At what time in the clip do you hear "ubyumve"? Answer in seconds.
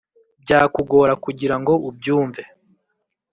1.89-2.43